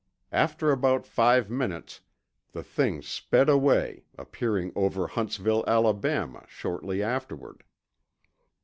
[0.31, 2.01] After about five minutes,
[2.53, 7.63] the thing sped away, appearing over Huntsville, Alabama, shortly afterward.